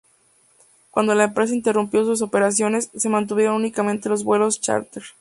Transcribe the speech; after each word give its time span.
Cuando 0.89 1.13
la 1.13 1.25
empresa 1.25 1.53
interrumpió 1.53 2.03
sus 2.05 2.23
operaciones, 2.23 2.89
se 2.95 3.07
mantuvieron 3.07 3.57
únicamente 3.57 4.09
los 4.09 4.23
vuelos 4.23 4.59
chárter. 4.59 5.03